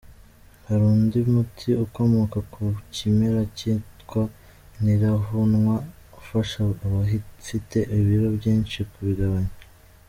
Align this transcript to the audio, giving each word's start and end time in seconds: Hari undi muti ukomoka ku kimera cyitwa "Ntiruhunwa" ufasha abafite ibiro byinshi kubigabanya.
Hari 0.67 0.83
undi 0.93 1.19
muti 1.31 1.69
ukomoka 1.85 2.37
ku 2.53 2.63
kimera 2.95 3.41
cyitwa 3.57 4.21
"Ntiruhunwa" 4.81 5.75
ufasha 6.19 6.59
abafite 6.87 7.77
ibiro 8.01 8.27
byinshi 8.37 8.79
kubigabanya. 8.91 9.53